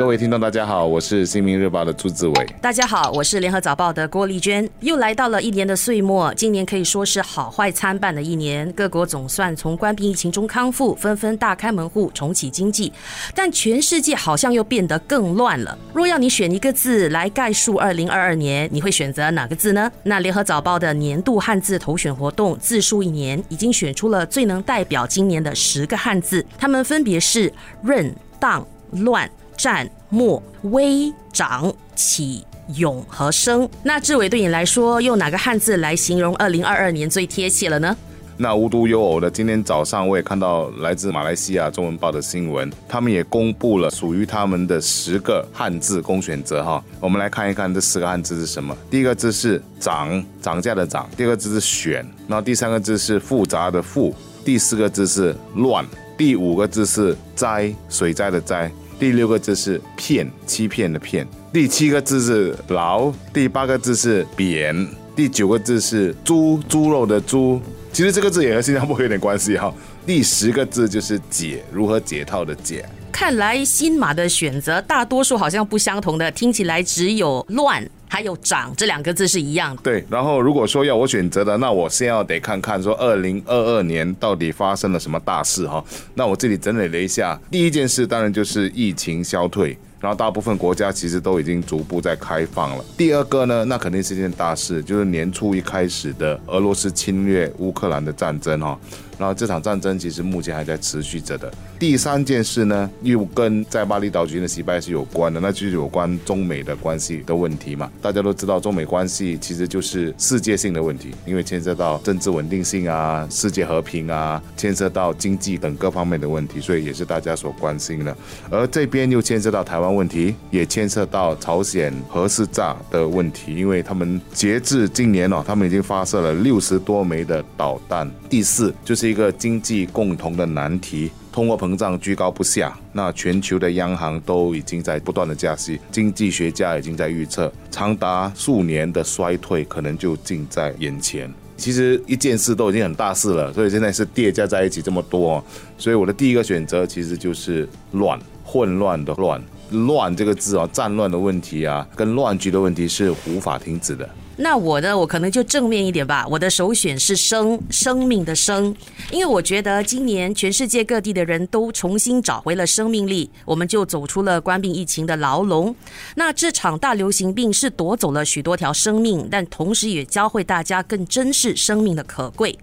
[0.00, 2.46] 各位听众，大家好，我是新民日报的朱志伟。
[2.58, 4.66] 大家好，我是联合早报的郭丽娟。
[4.80, 8.72] 又来到了一年的岁末，今年可以说是好坏参半的一年。
[8.72, 12.90] 各国总算从关闭疫情中康复，纷纷大开门户，重启经济。
[13.34, 15.76] 但全世界好像又变得更乱了。
[15.92, 19.92] 若要你选一个字来概述二零二二年，你会选择哪个字呢？
[20.04, 29.30] 那联合早报的年度汉字投选活动字数一年，已经选出了最能代表今年的十个汉字，它们分别是润、荡、乱。
[29.60, 32.42] 战、末、微、长、起、
[32.76, 33.68] 勇和生。
[33.82, 37.94] 那志伟对你来说，用哪个汉字来形容二零二二年最贴切了呢？
[38.38, 46.82] 那无独有偶的，今天早上我也看到来自马来西亚中文报的新闻，他们也公布了属于他们的十个汉字供选择哈。
[46.98, 48.74] 我们来看一看这十个汉字是什么。
[48.90, 54.10] 第一个字是涨，涨价的涨；第二个字是选；然后第三个字是复杂的复；
[54.42, 55.84] 第四个字是乱；
[56.16, 58.72] 第五个字是灾，水灾的灾。
[59.00, 67.58] 第六个字是骗，欺骗的骗；第七个字是牢；第八个字是扁；第九个字是猪，猪肉的猪。
[67.94, 69.72] 其实这个字也和新加坡有点关系哈。
[70.04, 72.86] 第十个字就是解，如何解套的解。
[73.10, 77.82] 看来新马的选择大多数好像不相同的，听起来只有乱。
[78.10, 79.82] 还有“涨”这两个字是一样的。
[79.82, 85.82] 对，然后如果说要我选择的，那我先要得看看说二零二二年到底发生了什么大事哈。
[86.14, 92.84] 那我这里整理了一下，第一件事当然就是疫情消退，然后大部分国家其实都已经逐步在开放了。
[92.96, 98.78] 第二个呢，那肯定是一件大事，就是年初一开始的俄罗斯侵略乌克兰的战争哈。
[99.18, 101.52] 然后这场战争其实目前还在持续着的。
[101.78, 107.90] 第三件事呢，又跟在巴厘岛举行的习拜是有关的，那就是有关中美的关系的问题嘛。
[108.00, 118.16] 大家都知道，中美关系其实就是世界性的问题，因为牵涉到政治稳定性啊、世界和平啊，牵涉到经济等各方面的问题，所以也是大家所关心的。
[118.50, 128.10] 而这边又牵涉到台湾问题，也牵涉到朝鲜核试炸的问题，因为他们截至今年哦，他们已经发射了六十多枚的导弹。
[128.30, 129.10] 第四就是。
[129.10, 141.28] 一个经济共同的难题，通货膨胀居高不下，那全球的央行都已经在不断的加息，经济学家已经在预测，长达数年的衰退可能就近在眼前。
[141.56, 145.44] 其实一件事都已经很大事了，所以现在是叠加在一起这么多，
[145.76, 148.16] 所以我的第一个选择其实就是乱，
[148.50, 149.40] 混乱的乱，
[149.70, 154.08] 乱这个字啊，战乱的问题啊，跟乱局的问题是无法停止的。
[154.36, 154.96] 那我呢？
[154.98, 156.26] 我可能就正面一点吧。
[156.28, 158.74] 我的首选是生，生命的生，
[159.12, 165.72] 因为我觉得今年全世界各地的人都重新找回了生命力，我们就走出了关病疫情的牢笼。
[166.16, 172.58] 那这场大流行病是夺走了许多条生命，但同时也教会大家更珍视生命的可贵。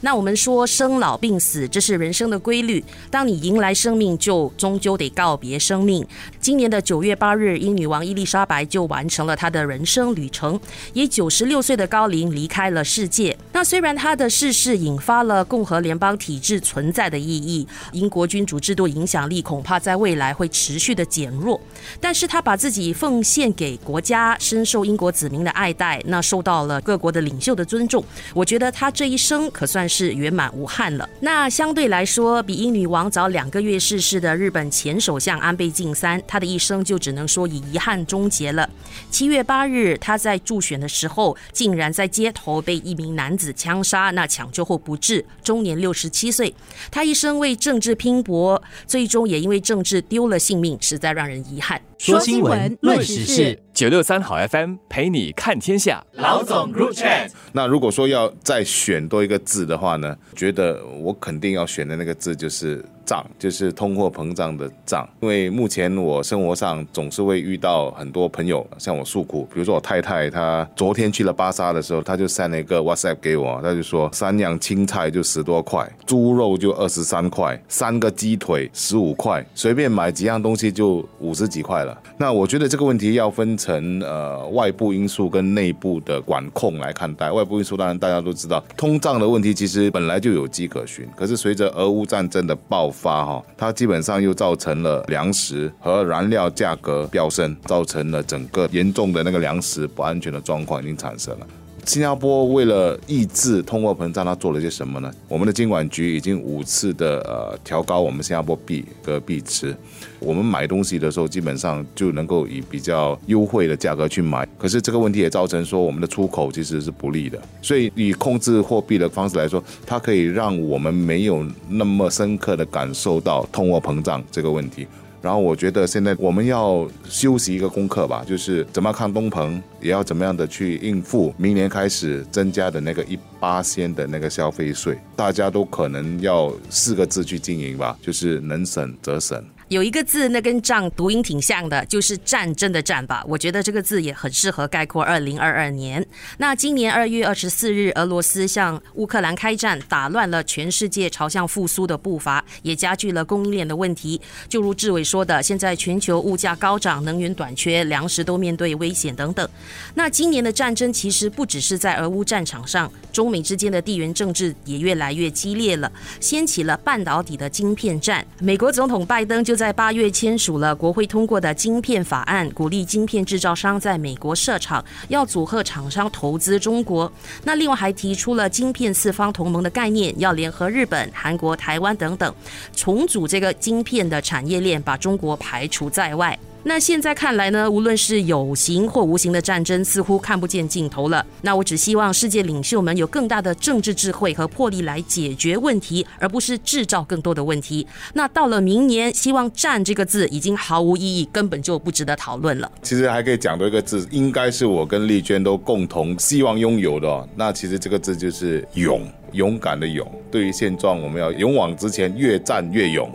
[0.00, 2.82] 那我们说生老病死，这是人生的规律。
[3.10, 6.06] 当你迎来生命，就终究得告别生命。
[6.40, 10.58] 今年的九月八日，英女王伊丽莎白就完成了她的人生旅程，
[10.92, 13.36] 以九十六岁的高龄离开了世界。
[13.58, 21.60] 那虽然他的逝世引发了共和联邦体制存在的意义，英国君主制度影响力恐怕在未来会持续的减弱，
[22.00, 28.04] 但是他把自己奉献给国家，深受英国子民的爱戴，那受到了各国的领袖的尊重。
[28.32, 29.88] 我觉得他这一生可算。
[29.88, 31.08] 是圆满无憾了。
[31.20, 38.68] 那相对来说，比英女王早两个月逝世的日本前首相安倍晋三，他的一生就只能说以遗憾终结了。
[39.10, 46.54] 七月八日，他在助选的时候，竟然在街头被一名男子枪杀，那抢救后不治，终年六十七岁。
[46.90, 51.80] 他一生为政治拼搏，最终也因为政治丢了性命，实在让人遗憾。
[51.98, 56.04] 说新闻，论时事，九六三好 FM 陪你看天下。
[56.14, 57.08] 老总入场。
[57.52, 60.16] 那如果说要再选多一个字的话呢？
[60.34, 62.84] 觉得我肯定要选的那个字就是。
[63.08, 81.98] 涨就是通货膨胀的涨，因为目前我生活上总是会遇到很多朋友向我诉苦，比如说我太太，她昨天去了巴沙的时候，她就 send 了一个 WhatsApp 给我，她就说三样青菜就十多块，猪肉就二十三块，三个鸡腿十五块，随便买几样东西就五十几块了。
[82.18, 87.30] 那我觉得这个问题要分成成呃外部因素跟内部的管控来看待。
[87.30, 101.46] 外部因素当然大家都知道，通胀的问题其实本来就有迹可循，可是随着俄乌战争的爆发哈，它基本上又造成了粮食和燃料价格飙升，造成了整个严重的那个粮食不安全的状况已经产生了。
[101.88, 105.10] 新加坡为了抑制通货膨胀，它做了些什么呢？
[105.26, 109.74] 我们的监管局已经五次的呃调高我们新加坡币的币值，
[110.20, 114.46] 我们买东西的时候基本上就能够以比较优惠的价格去买。
[114.58, 124.86] 可是这个问题也造成说我们的出口其实是不利的，所以以控制货币的方式来说，它可以让我们没有那么深刻的感受到通货膨胀这个问题。
[125.20, 134.98] 然后我觉得现在我们要休息一个功课吧，就是怎么看东鹏，也要怎么样的去应付明年开始增加的那个一八仙的那个消费税。
[135.16, 139.44] 大家都可能要四个字去经营吧，就是能省则省。
[139.68, 143.22] 有一个字，那跟仗读音挺像的，就是战争的战吧。
[143.28, 146.04] 我觉得这个字也很适合概括二零二二年。
[146.38, 154.18] 那今年二月二十四日，俄罗斯向乌克兰开战，打乱了全世界朝向复苏的步伐，也加剧了供应链的问题。
[154.48, 159.46] 就如志伟说的，现在全球物价高涨，能源短缺，粮食都面对危险等等。
[159.94, 168.26] 那今年的战争其实不只是在俄乌战场上，中美之间的地缘政治也越来越激烈了，掀起了半导体的晶片战。
[168.40, 177.12] 美国总统拜登就在八月签署了国会通过的晶片法案，鼓励晶片制造商在美国设厂，要组合厂商投资中国。
[177.42, 182.32] 那另外还提出了晶片四方同盟的概念，要联合日本、韩国、台湾等等，
[182.72, 186.38] 重组这个晶片的产业链，把中国排除在外。
[186.68, 191.24] 那现在看来呢，无论是有形或无形的战争，似乎看不见尽头了。
[191.40, 197.86] 那我只希望世界领袖们有更大的政治智慧和魄力来解决问题，而不是制造更多的问题。
[198.12, 202.70] 那到了明年，希望“战”这个字已经毫无意义，根本就不值得讨论了。
[202.82, 207.28] 其实还可以讲多一个字，应该是我跟丽娟都共同希望拥有的。
[207.34, 210.06] 那其实这个字就是“勇”，勇敢的“勇”。
[210.30, 213.10] 对于现状，我们要勇往直前，越战越勇。